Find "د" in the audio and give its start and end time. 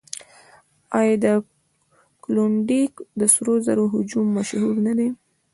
1.23-1.25, 3.19-3.21